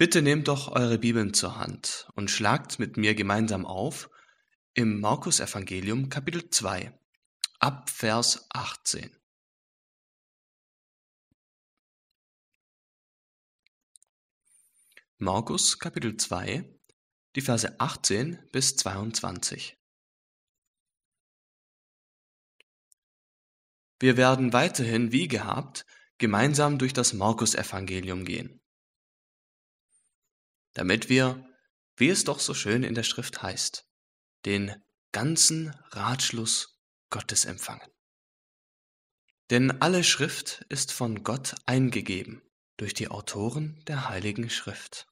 [0.00, 4.08] Bitte nehmt doch eure Bibeln zur Hand und schlagt mit mir gemeinsam auf
[4.72, 6.98] im Markus Evangelium Kapitel 2
[7.58, 9.14] ab Vers 18.
[15.18, 16.64] Markus Kapitel 2,
[17.36, 19.76] die Verse 18 bis 22.
[23.98, 25.84] Wir werden weiterhin wie gehabt
[26.16, 28.59] gemeinsam durch das Markus Evangelium gehen
[30.80, 31.46] damit wir,
[31.96, 33.86] wie es doch so schön in der Schrift heißt,
[34.46, 36.80] den ganzen Ratschluss
[37.10, 37.86] Gottes empfangen.
[39.50, 42.40] Denn alle Schrift ist von Gott eingegeben
[42.78, 45.06] durch die Autoren der heiligen Schrift.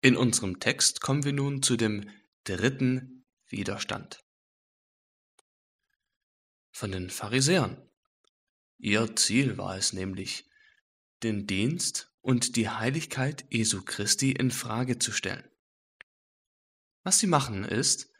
[0.00, 2.08] In unserem Text kommen wir nun zu dem
[2.44, 4.20] dritten Widerstand.
[6.70, 7.90] Von den Pharisäern.
[8.78, 10.48] Ihr Ziel war es nämlich,
[11.24, 15.46] den Dienst und die Heiligkeit Jesu Christi in Frage zu stellen.
[17.02, 18.10] Was sie machen ist,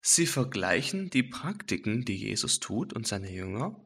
[0.00, 3.84] sie vergleichen die Praktiken, die Jesus tut und seine Jünger,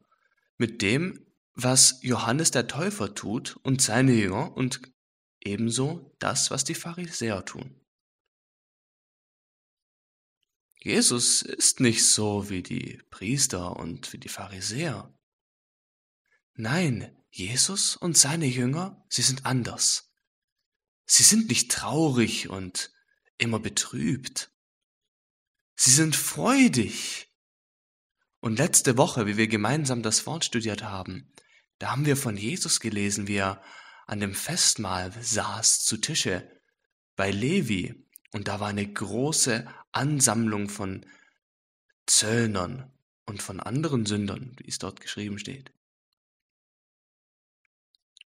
[0.59, 1.25] mit dem,
[1.55, 4.81] was Johannes der Täufer tut und seine Jünger und
[5.41, 7.81] ebenso das, was die Pharisäer tun.
[10.79, 15.11] Jesus ist nicht so wie die Priester und wie die Pharisäer.
[16.53, 20.13] Nein, Jesus und seine Jünger, sie sind anders.
[21.05, 22.93] Sie sind nicht traurig und
[23.37, 24.51] immer betrübt.
[25.75, 27.29] Sie sind freudig.
[28.39, 31.33] Und letzte Woche, wie wir gemeinsam das Wort studiert haben,
[31.77, 33.61] da haben wir von Jesus gelesen, wie er
[34.07, 36.49] an dem Festmahl saß zu Tische
[37.17, 38.07] bei Levi.
[38.31, 41.05] Und da war eine große Ansammlung von
[42.05, 42.93] Zöllnern
[43.25, 45.73] und von anderen Sündern, wie es dort geschrieben steht.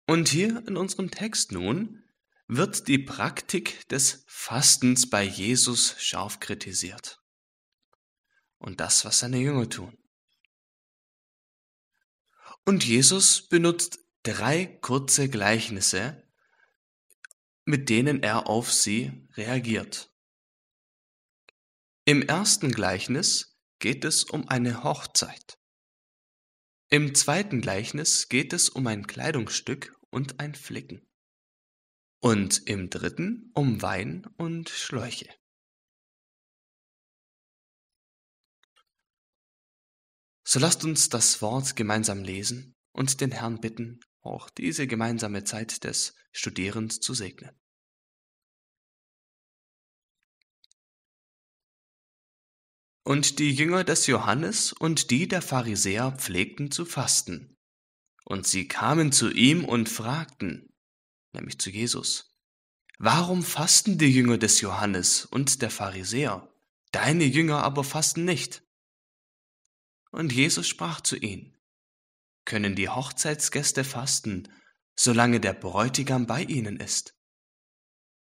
[0.08, 2.02] Und hier in unserem Text nun
[2.48, 7.22] wird die Praktik des Fastens bei Jesus scharf kritisiert.
[8.58, 9.98] Und das, was seine Jünger tun.
[12.64, 16.24] Und Jesus benutzt drei kurze Gleichnisse,
[17.66, 20.10] mit denen er auf sie reagiert.
[22.06, 25.60] Im ersten Gleichnis geht es um eine Hochzeit.
[26.90, 31.06] Im zweiten Gleichnis geht es um ein Kleidungsstück und ein Flicken.
[32.20, 35.30] Und im dritten um Wein und Schläuche.
[40.50, 45.84] So lasst uns das Wort gemeinsam lesen und den Herrn bitten, auch diese gemeinsame Zeit
[45.84, 47.52] des Studierens zu segnen.
[53.04, 57.57] Und die Jünger des Johannes und die der Pharisäer pflegten zu fasten,
[58.28, 60.74] und sie kamen zu ihm und fragten,
[61.32, 62.36] nämlich zu Jesus,
[63.00, 66.54] warum fasten die Jünger des Johannes und der Pharisäer,
[66.92, 68.64] deine Jünger aber fasten nicht?
[70.12, 71.58] Und Jesus sprach zu ihnen,
[72.44, 74.52] können die Hochzeitsgäste fasten,
[74.98, 77.16] solange der Bräutigam bei ihnen ist?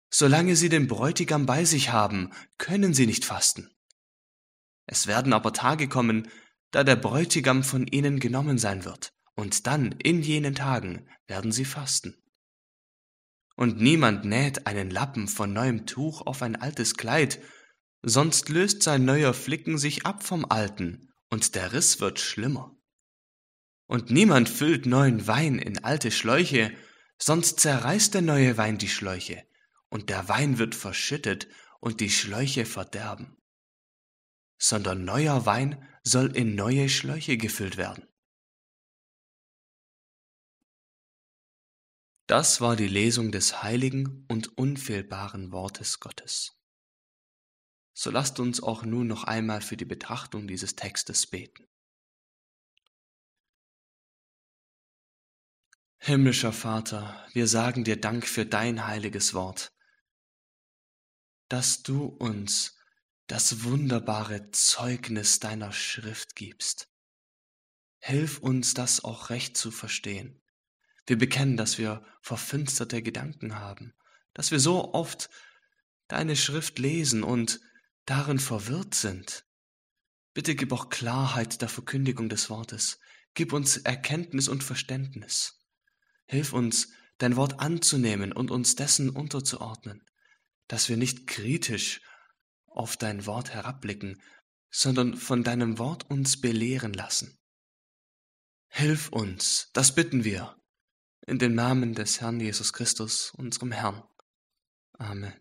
[0.10, 3.74] Solange sie den Bräutigam bei sich haben, können sie nicht fasten.
[4.86, 6.30] Es werden aber Tage kommen,
[6.72, 11.66] da der Bräutigam von ihnen genommen sein wird, und dann in jenen Tagen werden sie
[11.66, 12.16] fasten.
[13.56, 17.40] Und niemand näht einen Lappen von neuem Tuch auf ein altes Kleid,
[18.02, 22.76] sonst löst sein neuer Flicken sich ab vom alten, und der Riss wird schlimmer.
[23.88, 26.76] Und niemand füllt neuen Wein in alte Schläuche,
[27.18, 29.44] sonst zerreißt der neue Wein die Schläuche,
[29.90, 31.48] und der Wein wird verschüttet
[31.80, 33.38] und die Schläuche verderben.
[34.58, 38.08] Sondern neuer Wein soll in neue Schläuche gefüllt werden.
[42.28, 46.58] Das war die Lesung des heiligen und unfehlbaren Wortes Gottes.
[47.94, 51.68] So lasst uns auch nun noch einmal für die Betrachtung dieses Textes beten.
[55.98, 59.74] Himmlischer Vater, wir sagen dir Dank für dein heiliges Wort,
[61.50, 62.78] dass du uns
[63.28, 66.90] das wunderbare Zeugnis deiner Schrift gibst.
[68.00, 70.43] Hilf uns, das auch recht zu verstehen
[71.06, 73.94] wir bekennen, dass wir verfinsterte Gedanken haben,
[74.34, 75.30] dass wir so oft
[76.08, 77.60] deine Schrift lesen und
[78.06, 79.46] darin verwirrt sind.
[80.34, 83.00] Bitte gib auch Klarheit der Verkündigung des Wortes.
[83.34, 85.60] Gib uns Erkenntnis und Verständnis.
[86.26, 90.04] Hilf uns, dein Wort anzunehmen und uns dessen unterzuordnen,
[90.68, 92.02] dass wir nicht kritisch
[92.66, 94.22] auf dein Wort herabblicken,
[94.72, 97.38] sondern von deinem Wort uns belehren lassen.
[98.68, 100.56] Hilf uns, das bitten wir,
[101.26, 104.04] in dem Namen des Herrn Jesus Christus, unserem Herrn.
[104.94, 105.34] Amen.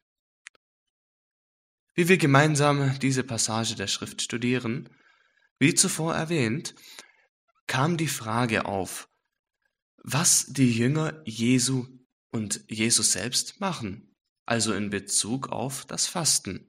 [1.94, 4.88] Wie wir gemeinsam diese Passage der Schrift studieren,
[5.58, 6.74] wie zuvor erwähnt,
[7.66, 9.08] kam die Frage auf,
[9.98, 11.86] was die Jünger Jesu
[12.30, 16.68] und Jesus selbst machen, also in Bezug auf das Fasten.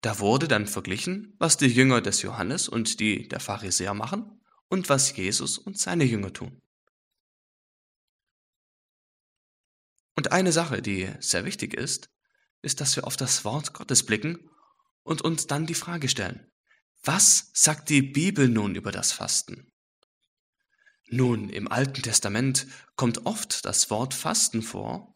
[0.00, 4.88] Da wurde dann verglichen, was die Jünger des Johannes und die der Pharisäer machen und
[4.88, 6.62] was Jesus und seine Jünger tun.
[10.16, 12.10] Und eine Sache, die sehr wichtig ist,
[12.62, 14.50] ist, dass wir auf das Wort Gottes blicken
[15.02, 16.50] und uns dann die Frage stellen,
[17.02, 19.70] was sagt die Bibel nun über das Fasten?
[21.08, 22.66] Nun, im Alten Testament
[22.96, 25.14] kommt oft das Wort Fasten vor.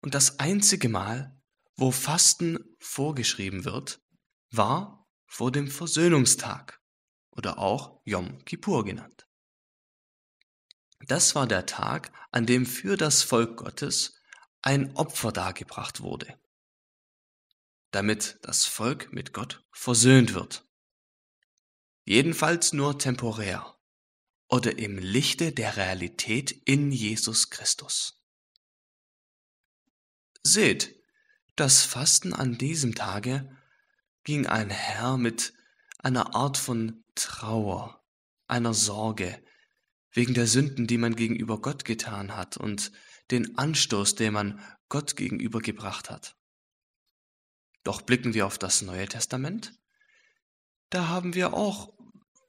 [0.00, 1.40] Und das einzige Mal,
[1.76, 4.00] wo Fasten vorgeschrieben wird,
[4.50, 6.80] war vor dem Versöhnungstag
[7.30, 9.23] oder auch Yom Kippur genannt.
[11.06, 14.20] Das war der Tag, an dem für das Volk Gottes
[14.62, 16.38] ein Opfer dargebracht wurde,
[17.90, 20.66] damit das Volk mit Gott versöhnt wird.
[22.04, 23.78] Jedenfalls nur temporär
[24.48, 28.22] oder im Lichte der Realität in Jesus Christus.
[30.42, 30.94] Seht,
[31.56, 33.56] das Fasten an diesem Tage
[34.24, 35.54] ging einher mit
[35.98, 38.04] einer Art von Trauer,
[38.46, 39.42] einer Sorge,
[40.14, 42.92] wegen der Sünden, die man gegenüber Gott getan hat und
[43.30, 46.36] den Anstoß, den man Gott gegenüber gebracht hat.
[47.82, 49.78] Doch blicken wir auf das Neue Testament,
[50.90, 51.92] da haben wir auch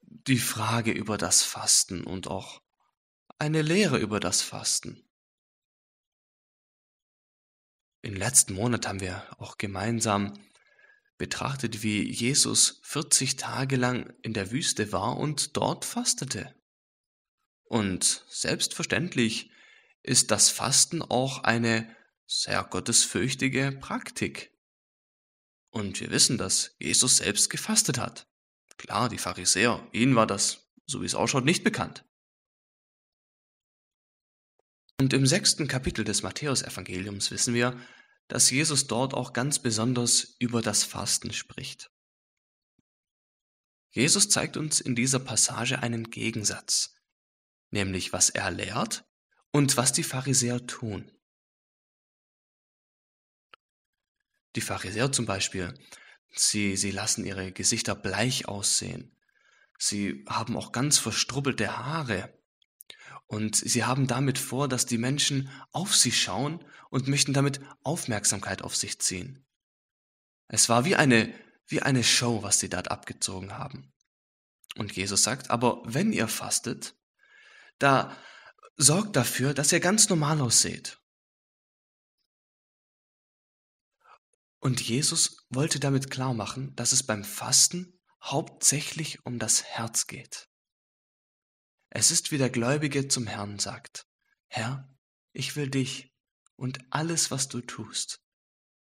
[0.02, 2.62] die Frage über das Fasten und auch
[3.38, 5.04] eine Lehre über das Fasten.
[8.02, 10.34] Im letzten Monat haben wir auch gemeinsam
[11.18, 16.55] betrachtet, wie Jesus 40 Tage lang in der Wüste war und dort fastete.
[17.66, 19.52] Und selbstverständlich
[20.04, 21.94] ist das Fasten auch eine
[22.28, 24.52] sehr gottesfürchtige Praktik.
[25.70, 28.28] Und wir wissen, dass Jesus selbst gefastet hat.
[28.78, 32.06] Klar, die Pharisäer, ihnen war das, so wie es ausschaut, nicht bekannt.
[35.00, 37.80] Und im sechsten Kapitel des Matthäusevangeliums wissen wir,
[38.28, 41.92] dass Jesus dort auch ganz besonders über das Fasten spricht.
[43.92, 46.95] Jesus zeigt uns in dieser Passage einen Gegensatz
[47.76, 49.06] nämlich was er lehrt
[49.52, 51.12] und was die Pharisäer tun.
[54.56, 55.78] Die Pharisäer zum Beispiel,
[56.34, 59.18] sie, sie lassen ihre Gesichter bleich aussehen.
[59.78, 62.34] Sie haben auch ganz verstrubbelte Haare.
[63.28, 68.62] Und sie haben damit vor, dass die Menschen auf sie schauen und möchten damit Aufmerksamkeit
[68.62, 69.46] auf sich ziehen.
[70.48, 71.34] Es war wie eine,
[71.68, 73.92] wie eine Show, was sie dort abgezogen haben.
[74.78, 76.96] Und Jesus sagt, aber wenn ihr fastet,
[77.80, 78.16] da
[78.78, 81.00] sorgt dafür, dass ihr ganz normal ausseht.
[84.60, 90.50] Und Jesus wollte damit klar machen, dass es beim Fasten hauptsächlich um das Herz geht.
[91.90, 94.08] Es ist wie der Gläubige zum Herrn sagt,
[94.48, 94.90] Herr,
[95.34, 96.14] ich will dich
[96.56, 98.22] und alles, was du tust,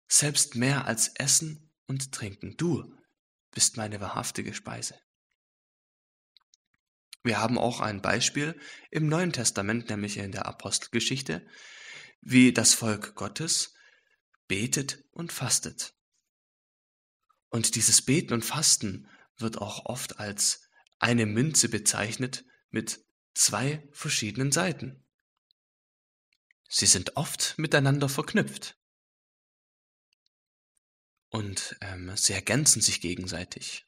[0.08, 2.56] selbst mehr als Essen und Trinken.
[2.58, 2.96] Du
[3.52, 5.00] bist meine wahrhaftige Speise.
[7.28, 8.58] Wir haben auch ein Beispiel
[8.90, 11.46] im Neuen Testament, nämlich in der Apostelgeschichte,
[12.22, 13.74] wie das Volk Gottes
[14.48, 15.94] betet und fastet.
[17.50, 20.69] Und dieses Beten und Fasten wird auch oft als
[21.00, 25.06] eine Münze bezeichnet mit zwei verschiedenen Seiten.
[26.69, 28.80] Sie sind oft miteinander verknüpft
[31.28, 33.87] und ähm, sie ergänzen sich gegenseitig.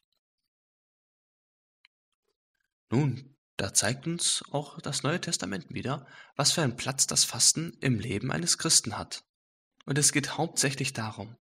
[2.91, 7.77] Nun, da zeigt uns auch das Neue Testament wieder, was für einen Platz das Fasten
[7.81, 9.23] im Leben eines Christen hat.
[9.85, 11.35] Und es geht hauptsächlich darum,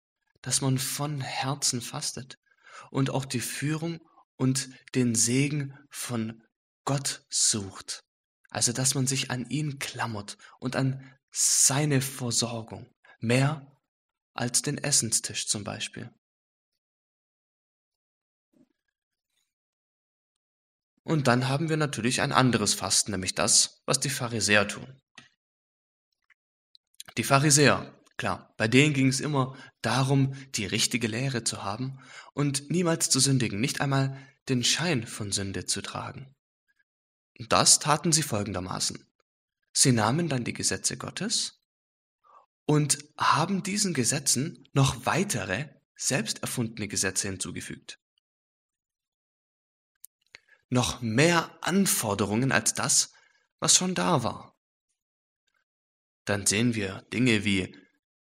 [0.42, 2.38] dass man von Herzen fastet
[2.90, 4.00] und auch die Führung
[4.36, 6.42] und den Segen von
[6.84, 8.00] Gott sucht.
[8.50, 12.88] Also dass man sich an ihn klammert und an seine Versorgung,
[13.18, 13.76] mehr
[14.32, 16.10] als den Essenstisch zum Beispiel.
[21.06, 25.00] Und dann haben wir natürlich ein anderes Fasten, nämlich das, was die Pharisäer tun.
[27.16, 32.00] Die Pharisäer, klar, bei denen ging es immer darum, die richtige Lehre zu haben
[32.34, 36.34] und niemals zu sündigen, nicht einmal den Schein von Sünde zu tragen.
[37.38, 38.98] Und das taten sie folgendermaßen.
[39.72, 41.62] Sie nahmen dann die Gesetze Gottes
[42.64, 48.00] und haben diesen Gesetzen noch weitere, selbst erfundene Gesetze hinzugefügt
[50.68, 53.12] noch mehr Anforderungen als das,
[53.60, 54.56] was schon da war.
[56.24, 57.76] Dann sehen wir Dinge wie,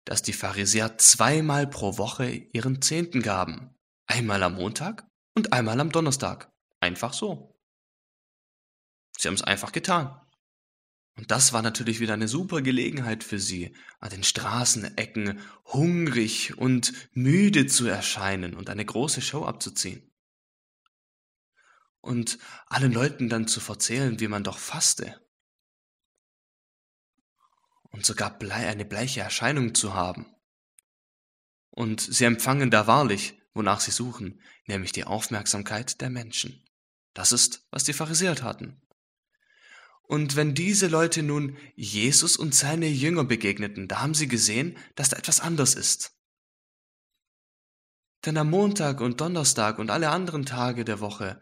[0.05, 3.75] dass die Pharisäer zweimal pro Woche ihren Zehnten gaben,
[4.07, 6.51] einmal am Montag und einmal am Donnerstag.
[6.81, 7.59] Einfach so.
[9.19, 10.19] Sie haben es einfach getan.
[11.17, 16.93] Und das war natürlich wieder eine super Gelegenheit für sie, an den Straßenecken hungrig und
[17.13, 20.10] müde zu erscheinen und eine große Show abzuziehen.
[22.01, 25.21] Und allen Leuten dann zu erzählen, wie man doch faste.
[27.91, 30.27] Und sogar eine bleiche Erscheinung zu haben.
[31.71, 36.65] Und sie empfangen da wahrlich, wonach sie suchen, nämlich die Aufmerksamkeit der Menschen.
[37.15, 38.81] Das ist, was die Pharisäer taten.
[40.03, 45.11] Und wenn diese Leute nun Jesus und seine Jünger begegneten, da haben sie gesehen, dass
[45.11, 46.17] da etwas anders ist.
[48.27, 51.41] Denn am Montag und Donnerstag und alle anderen Tage der Woche,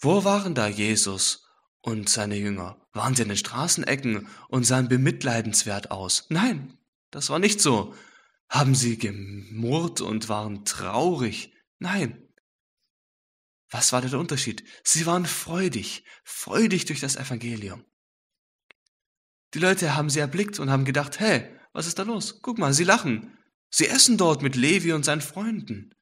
[0.00, 1.46] wo waren da Jesus
[1.80, 2.80] und seine Jünger?
[2.92, 6.26] Waren sie in den Straßenecken und sahen bemitleidenswert aus?
[6.28, 6.78] Nein,
[7.10, 7.94] das war nicht so.
[8.48, 11.52] Haben sie gemurrt und waren traurig?
[11.78, 12.30] Nein,
[13.70, 14.64] was war der Unterschied?
[14.82, 17.84] Sie waren freudig, freudig durch das Evangelium.
[19.54, 22.42] Die Leute haben sie erblickt und haben gedacht, hey, was ist da los?
[22.42, 23.38] Guck mal, sie lachen.
[23.70, 25.94] Sie essen dort mit Levi und seinen Freunden.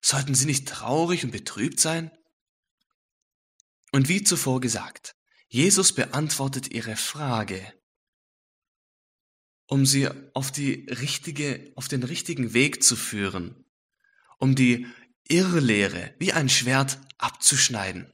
[0.00, 2.15] Sollten sie nicht traurig und betrübt sein?
[3.96, 5.16] Und wie zuvor gesagt,
[5.48, 7.72] Jesus beantwortet ihre Frage,
[9.68, 13.64] um sie auf die richtige, auf den richtigen Weg zu führen,
[14.36, 14.86] um die
[15.26, 18.12] Irrlehre wie ein Schwert abzuschneiden.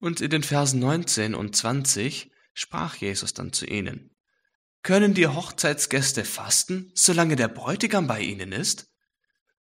[0.00, 4.16] Und in den Versen 19 und 20 sprach Jesus dann zu ihnen.
[4.82, 8.92] Können die Hochzeitsgäste fasten, solange der Bräutigam bei ihnen ist?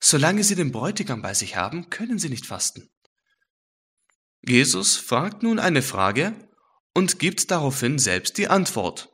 [0.01, 2.89] Solange sie den Bräutigam bei sich haben, können sie nicht fasten.
[4.41, 6.49] Jesus fragt nun eine Frage
[6.93, 9.09] und gibt daraufhin selbst die Antwort.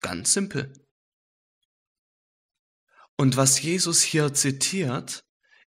[0.00, 0.72] Ganz simpel.
[3.16, 5.24] Und was Jesus hier zitiert,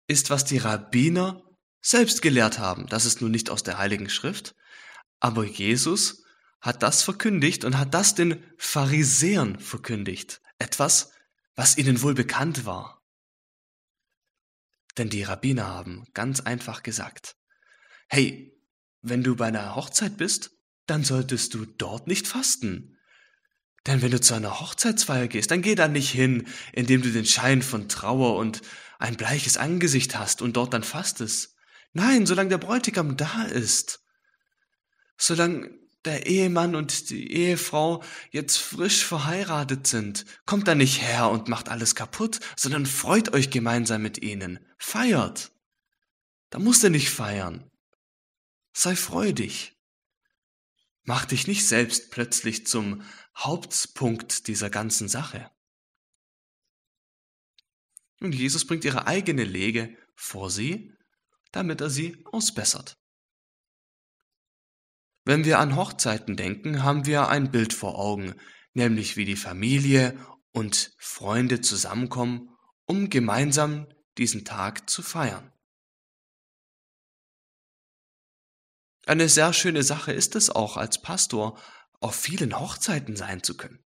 [0.07, 1.43] ist, was die Rabbiner
[1.81, 2.87] selbst gelehrt haben.
[2.87, 4.55] Das ist nun nicht aus der Heiligen Schrift,
[5.19, 6.23] aber Jesus
[6.61, 10.41] hat das verkündigt und hat das den Pharisäern verkündigt.
[10.57, 11.13] Etwas,
[11.55, 13.01] was ihnen wohl bekannt war.
[14.97, 17.37] Denn die Rabbiner haben ganz einfach gesagt,
[18.09, 18.58] hey,
[19.01, 20.51] wenn du bei einer Hochzeit bist,
[20.85, 22.97] dann solltest du dort nicht fasten.
[23.85, 27.25] Denn wenn du zu einer Hochzeitsfeier gehst, dann geh da nicht hin, indem du den
[27.25, 28.61] Schein von Trauer und
[28.97, 31.55] ein bleiches Angesicht hast und dort dann fastest.
[31.93, 34.03] Nein, solange der Bräutigam da ist,
[35.17, 35.71] solange
[36.05, 41.69] der Ehemann und die Ehefrau jetzt frisch verheiratet sind, kommt da nicht her und macht
[41.69, 45.51] alles kaputt, sondern freut euch gemeinsam mit ihnen, feiert.
[46.49, 47.69] Da musst du nicht feiern.
[48.81, 49.77] Sei freudig.
[51.03, 53.03] Mach dich nicht selbst plötzlich zum
[53.35, 55.51] Hauptpunkt dieser ganzen Sache.
[58.21, 60.93] Und Jesus bringt ihre eigene Lege vor sie,
[61.51, 62.97] damit er sie ausbessert.
[65.25, 68.33] Wenn wir an Hochzeiten denken, haben wir ein Bild vor Augen,
[68.71, 70.17] nämlich wie die Familie
[70.53, 72.55] und Freunde zusammenkommen,
[72.85, 75.51] um gemeinsam diesen Tag zu feiern.
[79.09, 81.59] Eine sehr schöne Sache ist es auch als Pastor,
[81.99, 83.83] auf vielen Hochzeiten sein zu können.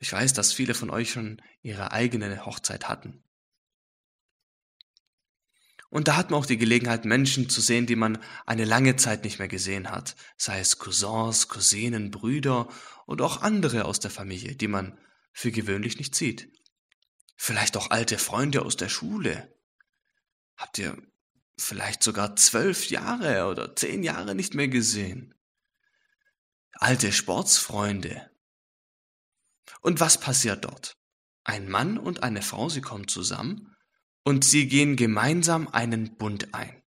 [0.00, 3.22] Ich weiß, dass viele von euch schon ihre eigene Hochzeit hatten.
[5.88, 9.22] Und da hat man auch die Gelegenheit, Menschen zu sehen, die man eine lange Zeit
[9.22, 12.66] nicht mehr gesehen hat, sei es Cousins, Cousinen, Brüder
[13.06, 14.98] und auch andere aus der Familie, die man
[15.30, 16.50] für gewöhnlich nicht sieht.
[17.36, 19.56] Vielleicht auch alte Freunde aus der Schule.
[20.56, 21.13] Habt ihr
[21.58, 25.34] vielleicht sogar zwölf Jahre oder zehn Jahre nicht mehr gesehen?
[26.72, 28.30] Alte Sportsfreunde,
[29.80, 30.96] und was passiert dort?
[31.44, 33.76] Ein Mann und eine Frau, sie kommen zusammen
[34.24, 36.82] und sie gehen gemeinsam einen Bund ein.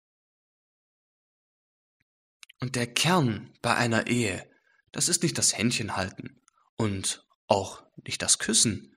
[2.60, 4.50] Und der Kern bei einer Ehe,
[4.92, 6.42] das ist nicht das Händchen halten
[6.76, 8.96] und auch nicht das Küssen,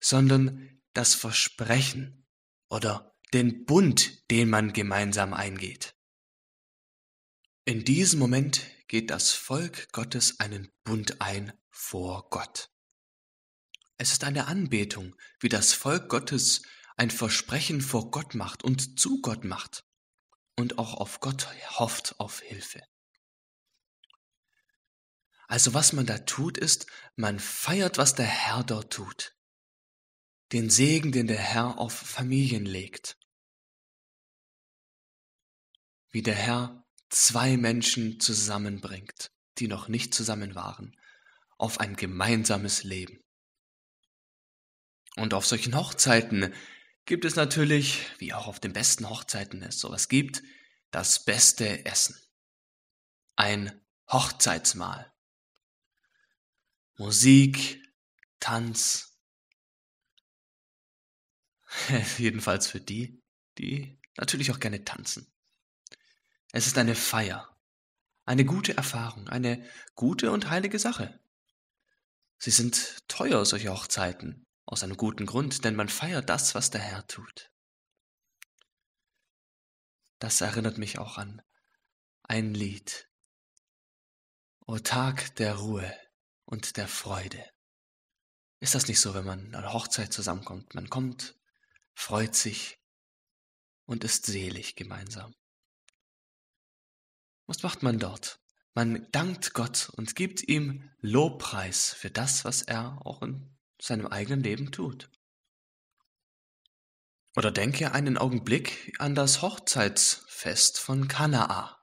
[0.00, 2.26] sondern das Versprechen
[2.68, 5.96] oder den Bund, den man gemeinsam eingeht.
[7.64, 12.70] In diesem Moment geht das Volk Gottes einen Bund ein vor Gott.
[13.96, 16.62] Es ist eine Anbetung, wie das Volk Gottes
[16.96, 19.84] ein Versprechen vor Gott macht und zu Gott macht
[20.56, 21.48] und auch auf Gott
[21.78, 22.82] hofft auf Hilfe.
[25.48, 26.86] Also was man da tut, ist,
[27.16, 29.36] man feiert, was der Herr dort tut.
[30.52, 33.18] Den Segen, den der Herr auf Familien legt.
[36.14, 40.96] Wie der Herr zwei Menschen zusammenbringt, die noch nicht zusammen waren,
[41.58, 43.18] auf ein gemeinsames Leben.
[45.16, 46.54] Und auf solchen Hochzeiten
[47.04, 50.44] gibt es natürlich, wie auch auf den besten Hochzeiten es sowas gibt,
[50.92, 52.16] das beste Essen.
[53.34, 55.12] Ein Hochzeitsmahl.
[56.96, 57.82] Musik,
[58.38, 59.18] Tanz.
[62.18, 63.20] Jedenfalls für die,
[63.58, 65.33] die natürlich auch gerne tanzen.
[66.56, 67.52] Es ist eine Feier,
[68.26, 71.18] eine gute Erfahrung, eine gute und heilige Sache.
[72.38, 76.80] Sie sind teuer, solche Hochzeiten, aus einem guten Grund, denn man feiert das, was der
[76.80, 77.50] Herr tut.
[80.20, 81.42] Das erinnert mich auch an
[82.22, 83.10] ein Lied.
[84.64, 85.92] O Tag der Ruhe
[86.44, 87.44] und der Freude.
[88.60, 90.72] Ist das nicht so, wenn man an Hochzeit zusammenkommt?
[90.76, 91.36] Man kommt,
[91.94, 92.78] freut sich
[93.86, 95.34] und ist selig gemeinsam.
[97.46, 98.40] Was macht man dort?
[98.74, 104.42] Man dankt Gott und gibt ihm Lobpreis für das, was er auch in seinem eigenen
[104.42, 105.10] Leben tut.
[107.36, 111.80] Oder denke einen Augenblick an das Hochzeitsfest von Kanaa.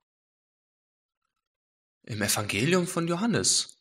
[2.04, 3.80] Im Evangelium von Johannes,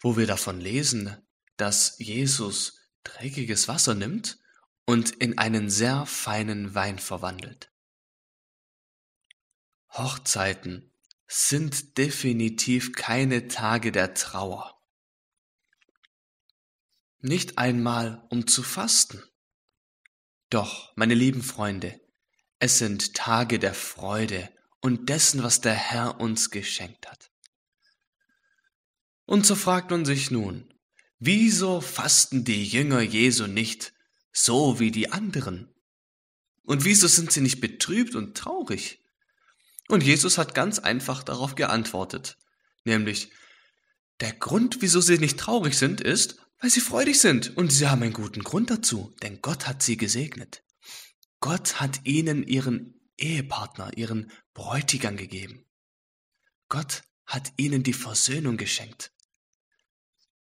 [0.00, 1.16] wo wir davon lesen,
[1.56, 4.38] dass Jesus dreckiges Wasser nimmt
[4.84, 7.72] und in einen sehr feinen Wein verwandelt.
[9.90, 10.92] Hochzeiten
[11.28, 14.80] sind definitiv keine Tage der Trauer.
[17.18, 19.22] Nicht einmal um zu fasten.
[20.50, 22.00] Doch, meine lieben Freunde,
[22.58, 24.48] es sind Tage der Freude
[24.80, 27.30] und dessen, was der Herr uns geschenkt hat.
[29.24, 30.72] Und so fragt man sich nun,
[31.18, 33.92] wieso fasten die Jünger Jesu nicht
[34.32, 35.74] so wie die anderen?
[36.62, 39.02] Und wieso sind sie nicht betrübt und traurig?
[39.88, 42.38] Und Jesus hat ganz einfach darauf geantwortet,
[42.84, 43.30] nämlich,
[44.20, 47.56] der Grund, wieso sie nicht traurig sind, ist, weil sie freudig sind.
[47.56, 50.64] Und sie haben einen guten Grund dazu, denn Gott hat sie gesegnet.
[51.40, 55.66] Gott hat ihnen ihren Ehepartner, ihren Bräutigam gegeben.
[56.68, 59.12] Gott hat ihnen die Versöhnung geschenkt.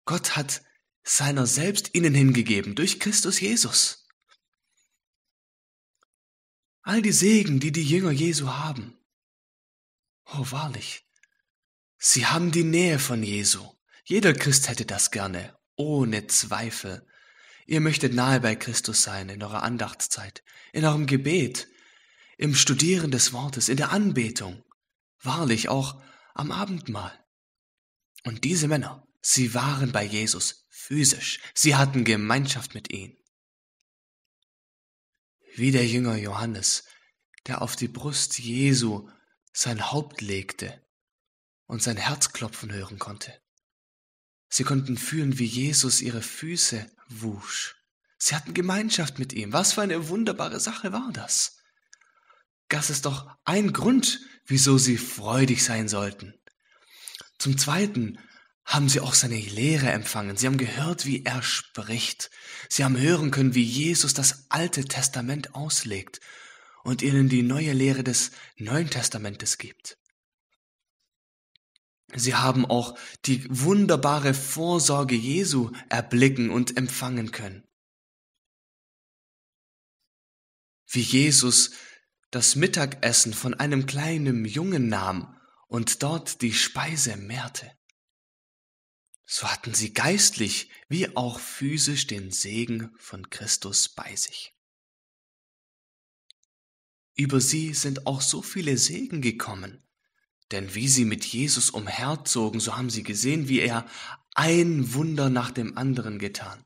[0.04, 0.62] Gott hat
[1.02, 4.06] seiner selbst ihnen hingegeben durch Christus Jesus.
[6.82, 8.98] All die Segen, die die Jünger Jesu haben,
[10.26, 11.04] Oh, wahrlich.
[11.98, 13.66] Sie haben die Nähe von Jesu.
[14.04, 17.06] Jeder Christ hätte das gerne, ohne Zweifel.
[17.66, 21.68] Ihr möchtet nahe bei Christus sein in eurer Andachtszeit, in eurem Gebet,
[22.36, 24.62] im Studieren des Wortes, in der Anbetung,
[25.22, 26.02] wahrlich auch
[26.34, 27.18] am Abendmahl.
[28.24, 33.16] Und diese Männer, sie waren bei Jesus physisch, sie hatten Gemeinschaft mit ihm.
[35.54, 36.84] Wie der Jünger Johannes,
[37.46, 39.08] der auf die Brust Jesu
[39.54, 40.82] sein Haupt legte
[41.66, 43.32] und sein Herz klopfen hören konnte.
[44.48, 47.76] Sie konnten fühlen, wie Jesus ihre Füße wusch.
[48.18, 49.52] Sie hatten Gemeinschaft mit ihm.
[49.52, 51.58] Was für eine wunderbare Sache war das?
[52.68, 56.34] Das ist doch ein Grund, wieso sie freudig sein sollten.
[57.38, 58.18] Zum Zweiten
[58.64, 60.36] haben sie auch seine Lehre empfangen.
[60.36, 62.30] Sie haben gehört, wie er spricht.
[62.68, 66.20] Sie haben hören können, wie Jesus das Alte Testament auslegt
[66.84, 69.98] und ihnen die neue Lehre des Neuen Testamentes gibt.
[72.14, 77.66] Sie haben auch die wunderbare Vorsorge Jesu erblicken und empfangen können.
[80.86, 81.72] Wie Jesus
[82.30, 87.72] das Mittagessen von einem kleinen Jungen nahm und dort die Speise mehrte.
[89.24, 94.53] So hatten sie geistlich wie auch physisch den Segen von Christus bei sich.
[97.16, 99.82] Über sie sind auch so viele Segen gekommen.
[100.50, 103.86] Denn wie sie mit Jesus umherzogen, so haben sie gesehen, wie er
[104.34, 106.64] ein Wunder nach dem anderen getan.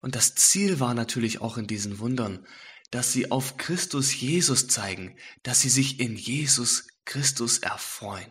[0.00, 2.46] Und das Ziel war natürlich auch in diesen Wundern,
[2.90, 8.30] dass sie auf Christus Jesus zeigen, dass sie sich in Jesus Christus erfreuen.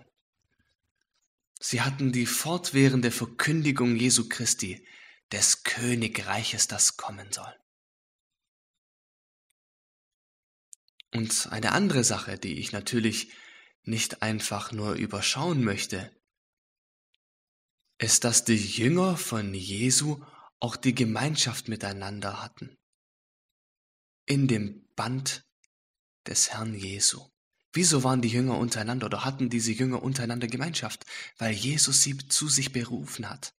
[1.60, 4.86] Sie hatten die fortwährende Verkündigung Jesu Christi,
[5.32, 7.54] des Königreiches, das kommen soll.
[11.14, 13.32] Und eine andere Sache, die ich natürlich
[13.84, 16.12] nicht einfach nur überschauen möchte,
[17.98, 20.24] ist, dass die Jünger von Jesu
[20.60, 22.78] auch die Gemeinschaft miteinander hatten.
[24.26, 25.46] In dem Band
[26.28, 27.30] des Herrn Jesu.
[27.74, 31.06] Wieso waren die Jünger untereinander oder hatten diese Jünger untereinander Gemeinschaft?
[31.38, 33.54] Weil Jesus sie zu sich berufen hat.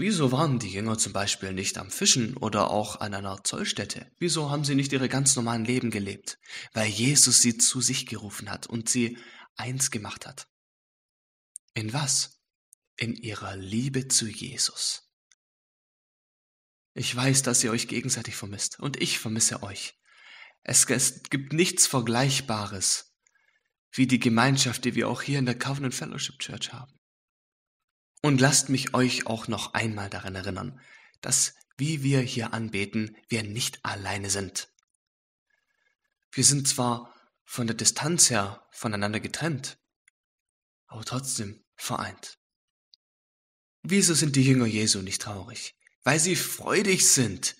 [0.00, 4.08] Wieso waren die Jünger zum Beispiel nicht am Fischen oder auch an einer Zollstätte?
[4.20, 6.38] Wieso haben sie nicht ihre ganz normalen Leben gelebt?
[6.72, 9.18] Weil Jesus sie zu sich gerufen hat und sie
[9.56, 10.46] eins gemacht hat.
[11.74, 12.40] In was?
[12.96, 15.10] In ihrer Liebe zu Jesus.
[16.94, 19.98] Ich weiß, dass ihr euch gegenseitig vermisst und ich vermisse euch.
[20.62, 23.16] Es, es gibt nichts Vergleichbares
[23.90, 26.97] wie die Gemeinschaft, die wir auch hier in der Covenant Fellowship Church haben.
[28.20, 30.80] Und lasst mich euch auch noch einmal daran erinnern,
[31.20, 34.68] dass, wie wir hier anbeten, wir nicht alleine sind.
[36.32, 39.78] Wir sind zwar von der Distanz her voneinander getrennt,
[40.86, 42.38] aber trotzdem vereint.
[43.82, 45.76] Wieso sind die Jünger Jesu nicht traurig?
[46.02, 47.56] Weil sie freudig sind.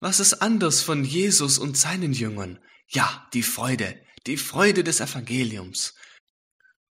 [0.00, 2.58] Was ist anders von Jesus und seinen Jüngern?
[2.88, 5.94] Ja, die Freude, die Freude des Evangeliums.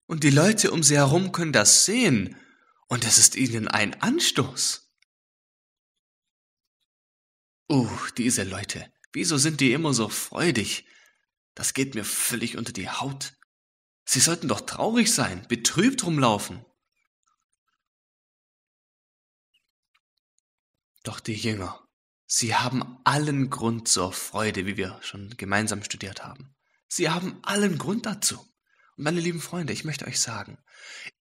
[0.06, 2.38] Und die Leute um sie herum können das sehen
[2.88, 4.92] und es ist ihnen ein Anstoß.
[7.70, 10.86] Uh, diese Leute, wieso sind die immer so freudig?
[11.54, 13.34] Das geht mir völlig unter die Haut.
[14.06, 16.66] Sie sollten doch traurig sein, betrübt rumlaufen.
[21.04, 21.86] Doch die Jünger,
[22.26, 26.56] sie haben allen Grund zur Freude, wie wir schon gemeinsam studiert haben.
[26.88, 28.40] Sie haben allen Grund dazu.
[28.96, 30.58] Und meine lieben Freunde, ich möchte euch sagen,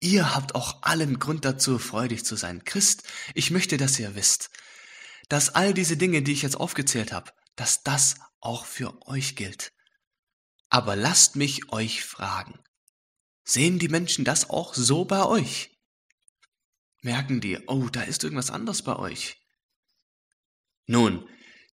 [0.00, 2.64] ihr habt auch allen Grund dazu, freudig zu sein.
[2.64, 4.50] Christ, ich möchte, dass ihr wisst,
[5.28, 9.72] dass all diese Dinge, die ich jetzt aufgezählt habe, dass das auch für euch gilt.
[10.68, 12.58] Aber lasst mich euch fragen,
[13.44, 15.70] sehen die Menschen das auch so bei euch?
[17.02, 19.36] Merken die, oh, da ist irgendwas anders bei euch?
[20.86, 21.28] Nun,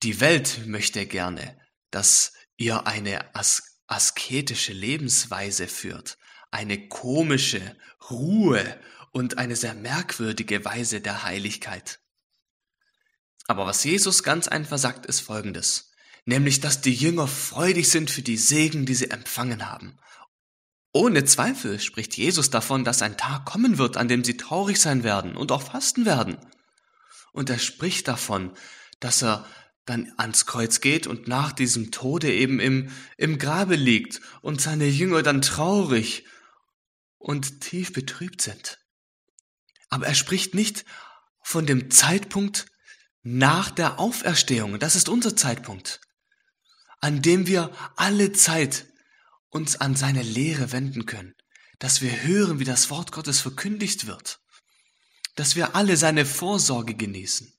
[0.03, 1.59] die Welt möchte gerne,
[1.91, 6.17] dass ihr eine As asketische Lebensweise führt,
[6.55, 7.75] eine komische
[8.09, 8.79] Ruhe
[9.11, 11.99] und eine sehr merkwürdige Weise der Heiligkeit.
[13.47, 15.91] Aber was Jesus ganz einfach sagt, ist Folgendes,
[16.23, 19.99] nämlich dass die Jünger freudig sind für die Segen, die sie empfangen haben.
[20.93, 25.03] Ohne Zweifel spricht Jesus davon, dass ein Tag kommen wird, an dem sie traurig sein
[25.03, 26.37] werden und auch fasten werden.
[27.33, 28.53] Und er spricht davon,
[29.01, 29.45] dass er
[29.85, 34.87] dann ans Kreuz geht und nach diesem Tode eben im, im Grabe liegt und seine
[34.87, 36.23] Jünger dann traurig
[37.25, 38.77] und tief betrübt sind.
[39.89, 40.85] Aber er spricht nicht
[41.41, 42.67] von dem Zeitpunkt
[43.23, 44.79] nach der Auferstehung.
[44.79, 46.01] Das ist unser Zeitpunkt,
[47.01, 48.85] an dem wir alle Zeit
[49.49, 51.33] uns an seine Lehre wenden können,
[51.79, 54.39] dass wir hören, wie das Wort Gottes verkündigt wird,
[55.35, 57.55] dass wir alle seine Vorsorge genießen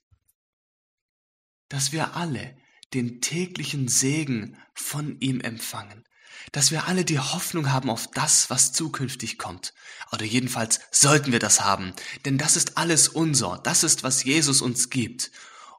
[1.69, 2.57] dass wir alle
[2.95, 6.05] den täglichen Segen von ihm empfangen,
[6.53, 9.75] dass wir alle die Hoffnung haben auf das, was zukünftig kommt.
[10.13, 11.93] Oder jedenfalls sollten wir das haben,
[12.25, 15.31] denn das ist alles unser, das ist, was Jesus uns gibt.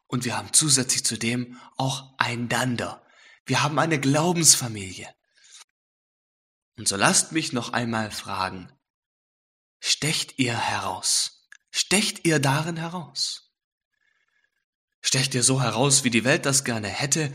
[0.08, 3.06] Und wir haben zusätzlich zu dem auch einander.
[3.46, 5.14] Wir haben eine Glaubensfamilie.
[6.78, 8.72] Und so lasst mich noch einmal fragen,
[9.80, 11.48] stecht ihr heraus?
[11.72, 13.52] Stecht ihr darin heraus?
[15.02, 17.34] Stecht ihr so heraus, wie die Welt das gerne hätte,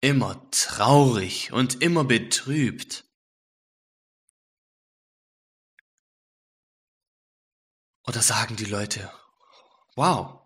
[0.00, 3.04] immer traurig und immer betrübt.
[8.06, 9.12] Oder sagen die Leute,
[9.96, 10.40] wow,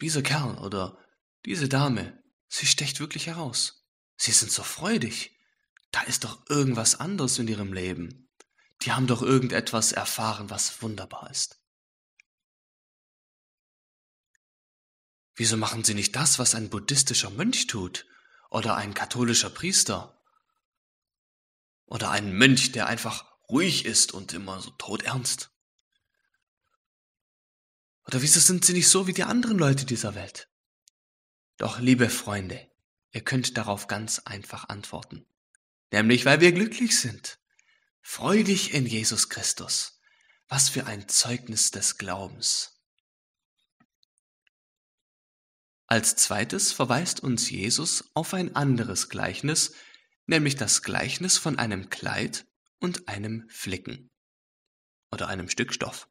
[0.00, 0.98] dieser Kerl oder
[1.44, 3.86] diese Dame, sie stecht wirklich heraus.
[4.16, 5.38] Sie sind so freudig.
[5.90, 8.30] Da ist doch irgendwas anderes in ihrem Leben.
[8.82, 11.63] Die haben doch irgendetwas erfahren, was wunderbar ist.
[15.36, 18.06] Wieso machen Sie nicht das, was ein buddhistischer Mönch tut
[18.50, 20.22] oder ein katholischer Priester?
[21.86, 25.50] Oder ein Mönch, der einfach ruhig ist und immer so todernst?
[28.06, 30.48] Oder wieso sind Sie nicht so wie die anderen Leute dieser Welt?
[31.56, 32.70] Doch, liebe Freunde,
[33.10, 35.26] ihr könnt darauf ganz einfach antworten.
[35.90, 37.38] Nämlich, weil wir glücklich sind.
[38.00, 40.00] Freudig in Jesus Christus.
[40.48, 42.73] Was für ein Zeugnis des Glaubens.
[45.94, 49.74] Als zweites verweist uns Jesus auf ein anderes Gleichnis,
[50.26, 52.48] nämlich das Gleichnis von einem Kleid
[52.80, 54.10] und einem Flicken
[55.12, 56.08] oder einem Stück Stoff.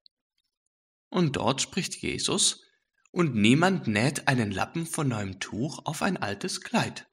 [1.09, 2.63] Und dort spricht Jesus,
[3.11, 7.09] und niemand näht einen Lappen von neuem Tuch auf ein altes Kleid.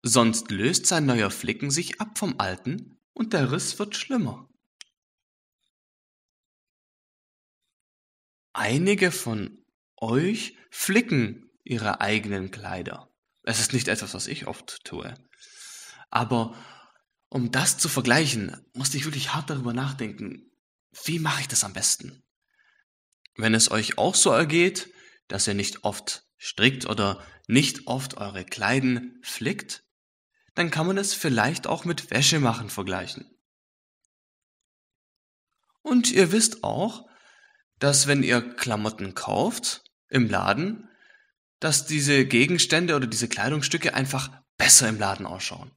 [0.00, 4.48] Sonst löst sein neuer Flicken sich ab vom alten und der Riss wird schlimmer.
[8.52, 9.64] Einige von
[9.96, 13.10] euch flicken ihre eigenen Kleider.
[13.42, 15.14] Es ist nicht etwas, was ich oft tue.
[16.10, 16.56] Aber
[17.28, 20.50] um das zu vergleichen, musste ich wirklich hart darüber nachdenken,
[21.04, 22.22] wie mache ich das am besten?
[23.36, 24.92] Wenn es euch auch so ergeht,
[25.26, 29.82] dass ihr nicht oft strickt oder nicht oft eure Kleiden flickt,
[30.54, 33.28] dann kann man es vielleicht auch mit Wäsche machen vergleichen.
[35.82, 37.08] Und ihr wisst auch,
[37.78, 40.88] dass wenn ihr Klamotten kauft im Laden,
[41.64, 45.70] dass diese Gegenstände oder diese Kleidungsstücke einfach besser im Laden ausschauen.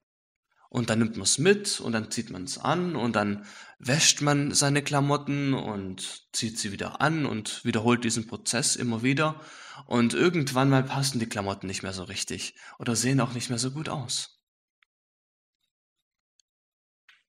[0.67, 3.45] Und dann nimmt man es mit und dann zieht man es an und dann
[3.79, 9.39] wäscht man seine Klamotten und zieht sie wieder an und wiederholt diesen Prozess immer wieder.
[9.85, 13.59] Und irgendwann mal passen die Klamotten nicht mehr so richtig oder sehen auch nicht mehr
[13.59, 14.41] so gut aus.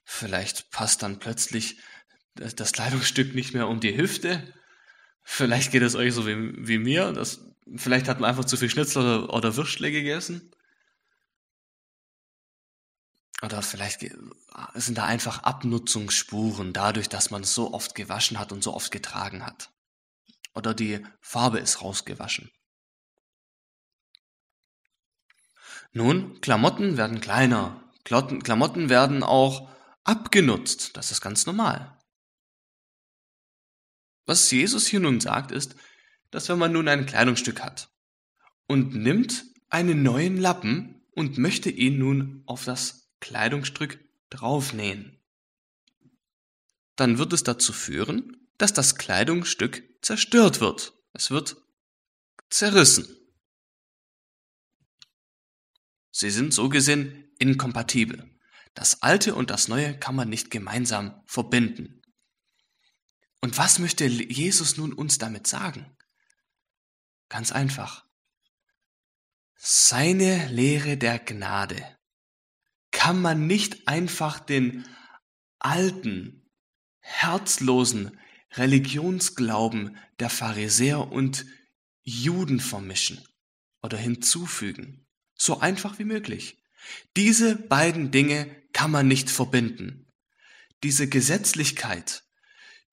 [0.02, 1.78] Vielleicht passt dann plötzlich
[2.34, 4.52] das Kleidungsstück nicht mehr um die Hüfte.
[5.22, 7.12] Vielleicht geht es euch so wie, wie mir.
[7.12, 7.40] Das,
[7.76, 10.50] vielleicht hat man einfach zu viel Schnitzel oder, oder Würstle gegessen.
[13.42, 14.00] Oder vielleicht
[14.74, 18.90] sind da einfach Abnutzungsspuren dadurch, dass man es so oft gewaschen hat und so oft
[18.90, 19.70] getragen hat.
[20.54, 22.50] Oder die Farbe ist rausgewaschen.
[25.92, 27.82] Nun, Klamotten werden kleiner.
[28.04, 29.70] Klamotten werden auch
[30.04, 30.96] abgenutzt.
[30.96, 31.96] Das ist ganz normal.
[34.26, 35.76] Was Jesus hier nun sagt, ist,
[36.30, 37.90] dass wenn man nun ein Kleidungsstück hat
[38.66, 43.98] und nimmt einen neuen Lappen und möchte ihn nun auf das Kleidungsstück
[44.30, 45.18] draufnähen.
[46.96, 50.94] Dann wird es dazu führen, dass das Kleidungsstück zerstört wird.
[51.12, 51.56] Es wird
[52.50, 53.08] zerrissen.
[56.10, 58.28] Sie sind so gesehen inkompatibel.
[58.74, 62.02] Das Alte und das Neue kann man nicht gemeinsam verbinden.
[63.40, 65.96] Und was möchte Jesus nun uns damit sagen?
[67.28, 68.04] Ganz einfach.
[69.54, 71.84] Seine Lehre der Gnade
[72.90, 74.86] kann man nicht einfach den
[75.58, 76.48] alten,
[77.00, 78.18] herzlosen
[78.52, 81.44] Religionsglauben der Pharisäer und
[82.02, 83.22] Juden vermischen
[83.82, 85.06] oder hinzufügen.
[85.34, 86.62] So einfach wie möglich.
[87.16, 90.06] Diese beiden Dinge kann man nicht verbinden.
[90.82, 92.24] Diese Gesetzlichkeit,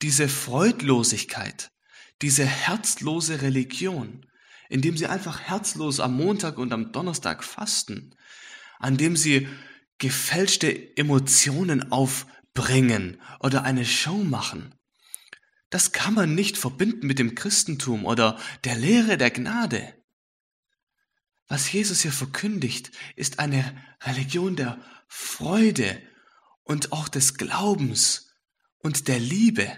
[0.01, 1.71] diese Freudlosigkeit,
[2.21, 4.25] diese herzlose Religion,
[4.69, 8.15] indem sie einfach herzlos am Montag und am Donnerstag fasten,
[8.79, 9.47] an dem sie
[9.97, 14.75] gefälschte Emotionen aufbringen oder eine Show machen.
[15.69, 19.93] Das kann man nicht verbinden mit dem Christentum oder der Lehre der Gnade.
[21.47, 26.01] Was Jesus hier verkündigt, ist eine Religion der Freude
[26.63, 28.31] und auch des Glaubens
[28.79, 29.71] und der Liebe.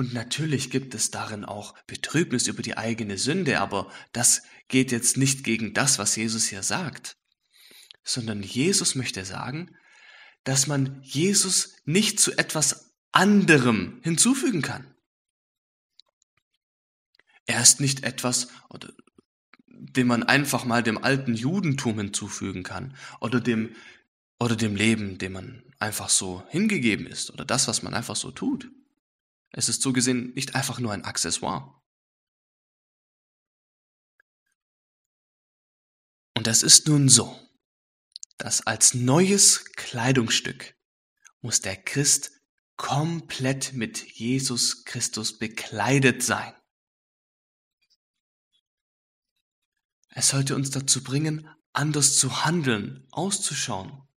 [0.00, 5.16] Und natürlich gibt es darin auch Betrübnis über die eigene Sünde, aber das geht jetzt
[5.16, 7.20] nicht gegen das, was Jesus hier sagt
[8.02, 9.76] sondern Jesus möchte sagen,
[10.44, 14.94] dass man Jesus nicht zu etwas anderem hinzufügen kann.
[17.46, 18.48] Er ist nicht etwas,
[19.66, 23.74] dem man einfach mal dem alten Judentum hinzufügen kann oder dem,
[24.38, 28.30] oder dem Leben, dem man einfach so hingegeben ist oder das, was man einfach so
[28.30, 28.70] tut.
[29.52, 31.80] Es ist so gesehen nicht einfach nur ein Accessoire.
[36.36, 37.50] Und das ist nun so
[38.40, 40.74] dass als neues Kleidungsstück
[41.42, 42.32] muss der Christ
[42.76, 46.54] komplett mit Jesus Christus bekleidet sein.
[50.08, 54.08] Es sollte uns dazu bringen, anders zu handeln, auszuschauen.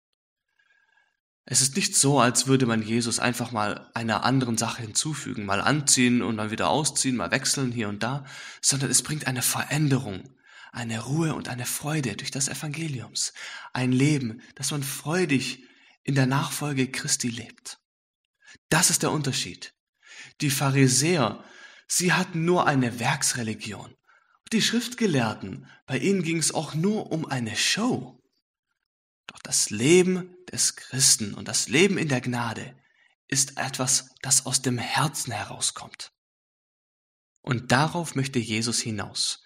[1.46, 5.60] Es ist nicht so, als würde man Jesus einfach mal einer anderen Sache hinzufügen, mal
[5.60, 8.24] anziehen und dann wieder ausziehen, mal wechseln hier und da,
[8.62, 10.34] sondern es bringt eine Veränderung,
[10.72, 13.34] eine Ruhe und eine Freude durch das Evangeliums,
[13.74, 15.64] ein Leben, das man freudig
[16.02, 17.78] in der Nachfolge Christi lebt.
[18.70, 19.74] Das ist der Unterschied.
[20.40, 21.44] Die Pharisäer,
[21.86, 23.94] sie hatten nur eine Werksreligion.
[24.52, 28.23] Die Schriftgelehrten, bei ihnen ging es auch nur um eine Show.
[29.26, 32.76] Doch das Leben des Christen und das Leben in der Gnade
[33.28, 36.12] ist etwas, das aus dem Herzen herauskommt.
[37.40, 39.42] Und darauf möchte Jesus hinaus.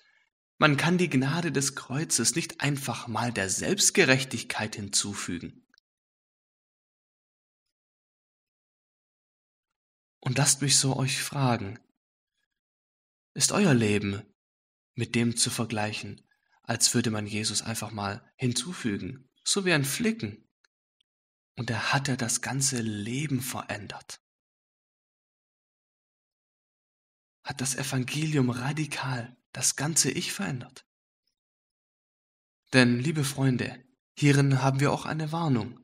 [0.59, 5.65] Man kann die Gnade des Kreuzes nicht einfach mal der Selbstgerechtigkeit hinzufügen.
[10.21, 11.79] Und lasst mich so euch fragen,
[13.35, 14.23] ist euer Leben
[14.95, 16.29] mit dem zu vergleichen,
[16.63, 20.47] als würde man Jesus einfach mal hinzufügen, so wie ein Flicken.
[21.57, 24.21] Und er hat er das ganze Leben verändert.
[27.43, 30.85] Hat das Evangelium radikal das ganze Ich verändert.
[32.75, 33.83] Denn, liebe Freunde,
[34.15, 35.83] hierin haben wir auch eine Warnung.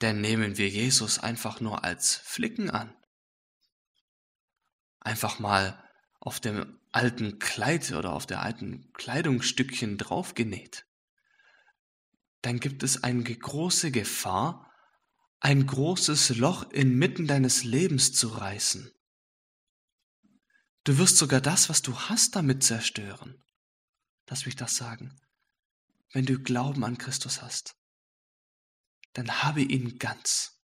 [0.00, 2.94] Denn nehmen wir Jesus einfach nur als Flicken an.
[5.00, 5.82] Einfach mal
[6.20, 10.86] auf dem alten Kleid oder auf der alten Kleidungsstückchen draufgenäht,
[12.46, 14.72] dann gibt es eine große Gefahr,
[15.40, 18.88] ein großes Loch inmitten deines Lebens zu reißen.
[20.84, 23.42] Du wirst sogar das, was du hast, damit zerstören.
[24.28, 25.20] Lass mich das sagen.
[26.12, 27.74] Wenn du Glauben an Christus hast,
[29.12, 30.62] dann habe ihn ganz.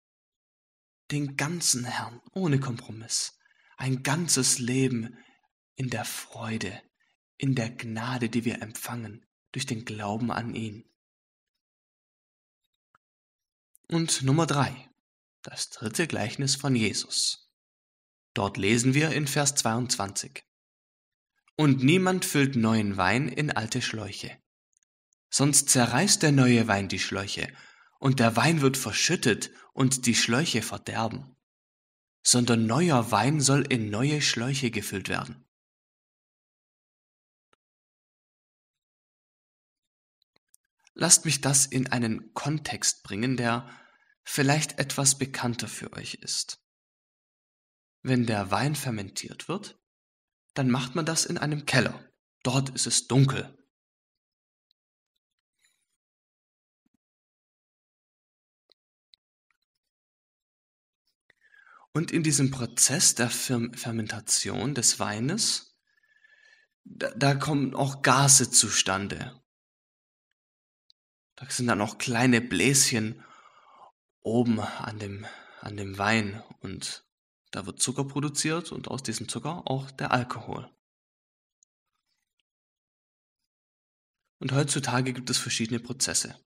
[1.11, 3.39] Den ganzen Herrn, ohne Kompromiss.
[3.79, 5.17] Ein ganzes Leben
[5.77, 6.83] in der Freude,
[7.39, 10.85] in der Gnade, die wir empfangen, durch den Glauben an ihn.
[13.91, 14.89] Und Nummer drei,
[15.43, 17.51] das dritte Gleichnis von Jesus.
[18.35, 20.45] Dort lesen wir in Vers 22.
[21.57, 24.41] Und niemand füllt neuen Wein in alte Schläuche.
[25.29, 27.53] Sonst zerreißt der neue Wein die Schläuche,
[27.99, 31.35] und der Wein wird verschüttet und die Schläuche verderben.
[32.23, 35.45] Sondern neuer Wein soll in neue Schläuche gefüllt werden.
[40.95, 43.69] Lasst mich das in einen Kontext bringen, der
[44.25, 46.63] vielleicht etwas bekannter für euch ist.
[48.03, 49.79] Wenn der Wein fermentiert wird,
[50.55, 52.11] dann macht man das in einem Keller.
[52.43, 53.57] Dort ist es dunkel.
[61.93, 65.77] Und in diesem Prozess der Fermentation des Weines,
[66.85, 69.41] da, da kommen auch Gase zustande.
[71.35, 73.25] Da sind dann auch kleine Bläschen
[74.23, 75.27] oben an dem,
[75.61, 77.05] an dem Wein und
[77.51, 80.71] da wird Zucker produziert und aus diesem Zucker auch der Alkohol.
[84.39, 86.39] Und heutzutage gibt es verschiedene Prozesse.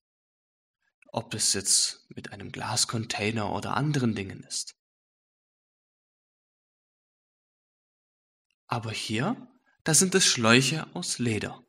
[1.08, 4.74] Ob es jetzt mit einem Glascontainer oder anderen Dingen ist.
[8.66, 9.48] Aber hier,
[9.84, 11.64] da sind es Schläuche aus Leder.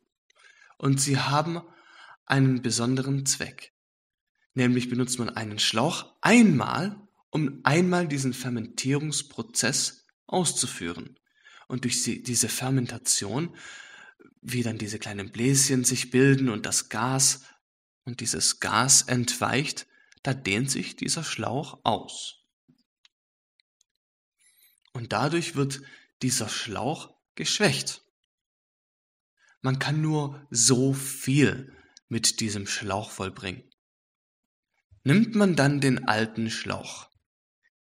[0.78, 1.62] Und sie haben
[2.24, 3.75] einen besonderen Zweck.
[4.56, 11.20] Nämlich benutzt man einen Schlauch einmal, um einmal diesen Fermentierungsprozess auszuführen.
[11.68, 13.54] Und durch diese Fermentation,
[14.40, 17.42] wie dann diese kleinen Bläschen sich bilden und das Gas
[18.04, 19.86] und dieses Gas entweicht,
[20.22, 22.38] da dehnt sich dieser Schlauch aus.
[24.94, 25.82] Und dadurch wird
[26.22, 28.00] dieser Schlauch geschwächt.
[29.60, 31.76] Man kann nur so viel
[32.08, 33.62] mit diesem Schlauch vollbringen
[35.06, 37.08] nimmt man dann den alten Schlauch,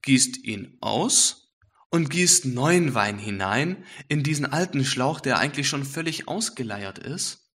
[0.03, 1.57] gießt ihn aus
[1.89, 7.51] und gießt neuen Wein hinein in diesen alten Schlauch, der eigentlich schon völlig ausgeleiert ist.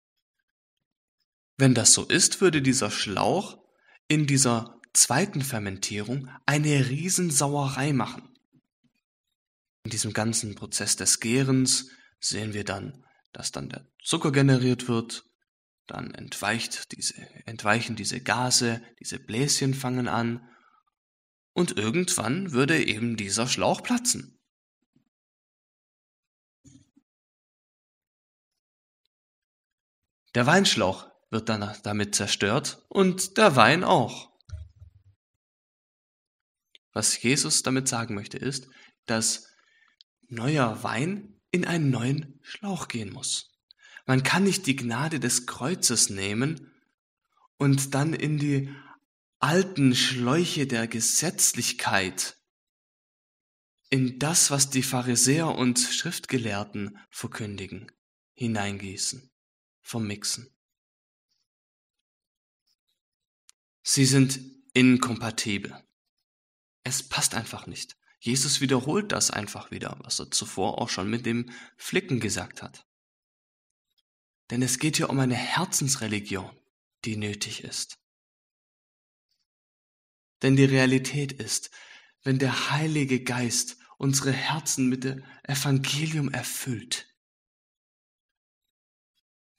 [1.57, 3.63] Wenn das so ist, würde dieser Schlauch
[4.07, 8.27] in dieser zweiten Fermentierung eine Riesensauerei machen.
[9.83, 15.28] In diesem ganzen Prozess des Gärens sehen wir dann, dass dann der Zucker generiert wird,
[15.89, 20.47] dann entweicht diese, entweichen diese Gase, diese Bläschen fangen an
[21.53, 24.39] und irgendwann würde eben dieser Schlauch platzen.
[30.35, 34.31] Der Weinschlauch wird dann damit zerstört und der Wein auch.
[36.93, 38.67] Was Jesus damit sagen möchte, ist,
[39.05, 39.47] dass
[40.27, 43.48] neuer Wein in einen neuen Schlauch gehen muss.
[44.09, 46.71] Man kann nicht die Gnade des Kreuzes nehmen
[47.57, 48.73] und dann in die
[49.37, 52.35] alten Schläuche der Gesetzlichkeit,
[53.91, 57.91] in das, was die Pharisäer und Schriftgelehrten verkündigen,
[58.33, 59.29] hineingießen,
[59.79, 60.49] vermixen.
[63.83, 64.39] Sie sind
[64.73, 65.79] inkompatibel.
[66.83, 67.95] Es passt einfach nicht.
[68.19, 72.88] Jesus wiederholt das einfach wieder, was er zuvor auch schon mit dem Flicken gesagt hat.
[74.49, 76.49] Denn es geht hier um eine Herzensreligion,
[77.05, 77.99] die nötig ist.
[80.41, 81.69] Denn die Realität ist,
[82.23, 87.07] wenn der Heilige Geist unsere Herzen mit dem Evangelium erfüllt,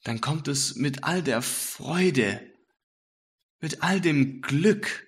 [0.02, 2.54] dann kommt es mit all der Freude,
[3.60, 5.06] mit all dem Glück,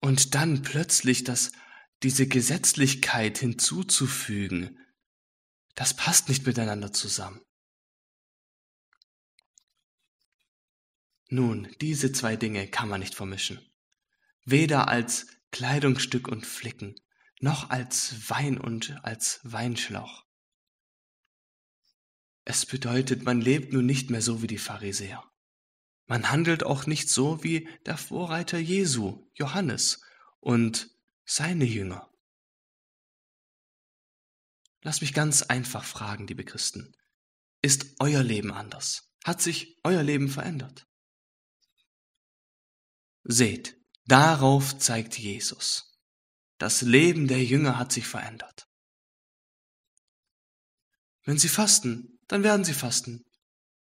[0.00, 1.52] und dann plötzlich das
[2.02, 4.78] diese Gesetzlichkeit hinzuzufügen,
[5.74, 7.40] das passt nicht miteinander zusammen.
[11.28, 13.58] Nun, diese zwei Dinge kann man nicht vermischen.
[14.44, 16.94] Weder als Kleidungsstück und Flicken,
[17.40, 20.26] noch als Wein und als Weinschlauch.
[22.44, 25.24] Es bedeutet, man lebt nun nicht mehr so wie die Pharisäer.
[26.06, 30.02] Man handelt auch nicht so wie der Vorreiter Jesu, Johannes,
[30.40, 30.90] und
[31.24, 32.10] seine Jünger.
[34.82, 36.96] Lass mich ganz einfach fragen, liebe Christen.
[37.62, 39.12] Ist euer Leben anders?
[39.24, 40.88] Hat sich euer Leben verändert?
[43.22, 46.00] Seht, darauf zeigt Jesus.
[46.58, 48.68] Das Leben der Jünger hat sich verändert.
[51.24, 53.24] Wenn sie fasten, dann werden sie fasten.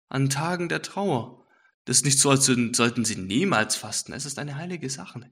[0.10, 1.48] An Tagen der Trauer.
[1.86, 4.14] Das ist nicht so, als sollten sie niemals fasten.
[4.14, 5.32] Es ist eine heilige Sache.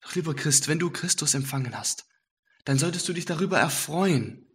[0.00, 2.06] Doch lieber Christ, wenn du Christus empfangen hast,
[2.64, 4.46] dann solltest du dich darüber erfreuen.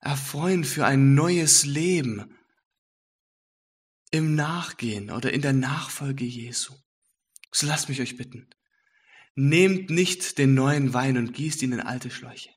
[0.00, 2.36] Erfreuen für ein neues Leben
[4.10, 6.74] im Nachgehen oder in der Nachfolge Jesu.
[7.52, 8.48] So lasst mich euch bitten.
[9.34, 12.50] Nehmt nicht den neuen Wein und gießt ihn in alte Schläuche.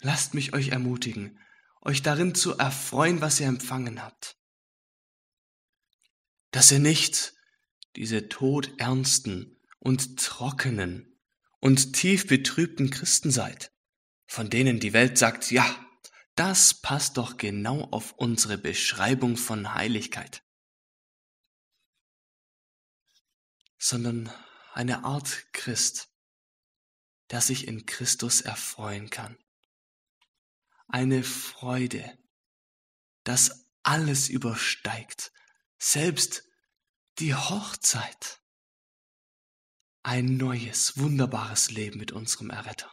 [0.00, 1.38] Lasst mich euch ermutigen,
[1.80, 4.36] euch darin zu erfreuen, was ihr empfangen habt.
[6.50, 7.34] Dass ihr nicht
[7.94, 11.18] diese todernsten und trockenen
[11.58, 13.72] und tief betrübten Christen seid,
[14.26, 15.86] von denen die Welt sagt, ja,
[16.36, 20.44] das passt doch genau auf unsere Beschreibung von Heiligkeit,
[23.76, 24.32] sondern
[24.72, 26.08] eine Art Christ,
[27.30, 29.36] der sich in Christus erfreuen kann.
[30.86, 32.18] Eine Freude,
[33.24, 35.32] das alles übersteigt,
[35.78, 36.44] selbst
[37.18, 38.41] die Hochzeit
[40.02, 42.90] ein neues, wunderbares Leben mit unserem Erretter.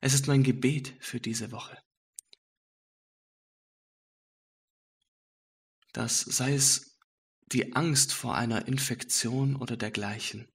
[0.00, 1.78] Es ist mein Gebet für diese Woche.
[5.96, 6.98] dass sei es
[7.46, 10.46] die Angst vor einer Infektion oder dergleichen,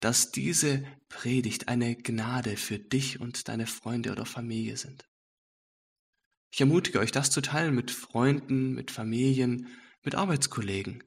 [0.00, 5.08] dass diese Predigt eine Gnade für dich und deine Freunde oder Familie sind.
[6.50, 9.68] Ich ermutige euch, das zu teilen mit Freunden, mit Familien,
[10.02, 11.02] mit Arbeitskollegen.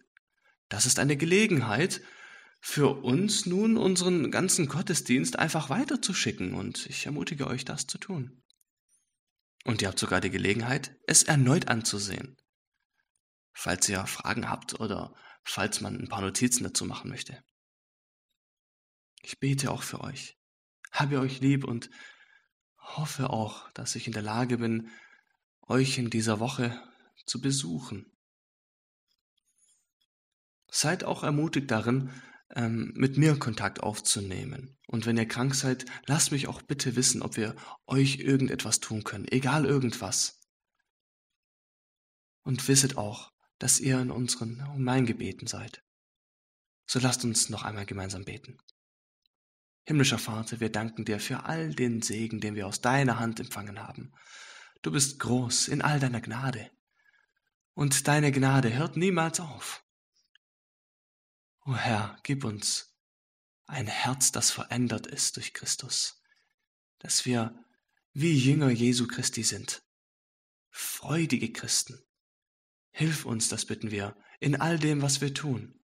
[0.67, 2.01] Das ist eine Gelegenheit,
[2.69, 8.43] für uns nun unseren ganzen Gottesdienst einfach weiterzuschicken und ich ermutige euch, das zu tun.
[9.63, 12.35] Und ihr habt sogar die Gelegenheit, es erneut anzusehen,
[13.53, 15.15] falls ihr Fragen habt oder
[15.45, 17.41] falls man ein paar Notizen dazu machen möchte.
[19.21, 20.37] Ich bete auch für euch,
[20.91, 21.89] habe euch lieb und
[22.79, 24.89] hoffe auch, dass ich in der Lage bin,
[25.61, 26.77] euch in dieser Woche
[27.25, 28.11] zu besuchen.
[30.69, 32.11] Seid auch ermutigt darin,
[32.55, 34.77] ähm, mit mir Kontakt aufzunehmen.
[34.87, 39.03] Und wenn ihr krank seid, lasst mich auch bitte wissen, ob wir euch irgendetwas tun
[39.03, 40.39] können, egal irgendwas.
[42.43, 45.83] Und wisset auch, dass ihr in unseren und meinen Gebeten seid.
[46.85, 48.57] So lasst uns noch einmal gemeinsam beten.
[49.83, 53.79] Himmlischer Vater, wir danken dir für all den Segen, den wir aus deiner Hand empfangen
[53.79, 54.13] haben.
[54.81, 56.69] Du bist groß in all deiner Gnade.
[57.73, 59.86] Und deine Gnade hört niemals auf.
[61.67, 62.97] O Herr, gib uns
[63.65, 66.23] ein Herz, das verändert ist durch Christus,
[66.99, 67.61] dass wir
[68.13, 69.83] wie Jünger Jesu Christi sind,
[70.69, 72.01] freudige Christen.
[72.91, 75.83] Hilf uns, das bitten wir, in all dem, was wir tun,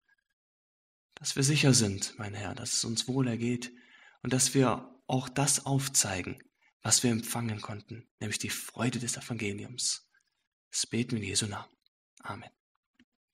[1.15, 3.73] dass wir sicher sind, mein Herr, dass es uns wohl ergeht
[4.21, 6.43] und dass wir auch das aufzeigen,
[6.83, 10.07] was wir empfangen konnten, nämlich die Freude des Evangeliums.
[10.69, 11.75] Das beten wir in Jesu Namen.
[12.19, 12.51] Amen.